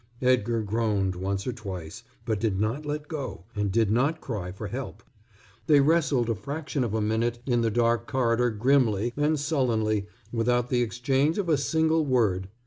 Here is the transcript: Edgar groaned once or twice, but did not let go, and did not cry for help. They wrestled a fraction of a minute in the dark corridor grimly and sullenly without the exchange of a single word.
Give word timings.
Edgar 0.23 0.63
groaned 0.63 1.13
once 1.15 1.45
or 1.45 1.53
twice, 1.53 2.01
but 2.25 2.39
did 2.39 2.59
not 2.59 2.87
let 2.87 3.07
go, 3.07 3.43
and 3.55 3.71
did 3.71 3.91
not 3.91 4.19
cry 4.19 4.51
for 4.51 4.65
help. 4.65 5.03
They 5.67 5.79
wrestled 5.79 6.27
a 6.27 6.33
fraction 6.33 6.83
of 6.83 6.95
a 6.95 7.01
minute 7.01 7.37
in 7.45 7.61
the 7.61 7.69
dark 7.69 8.07
corridor 8.07 8.49
grimly 8.49 9.13
and 9.15 9.39
sullenly 9.39 10.07
without 10.31 10.71
the 10.71 10.81
exchange 10.81 11.37
of 11.37 11.49
a 11.49 11.55
single 11.55 12.03
word. 12.03 12.47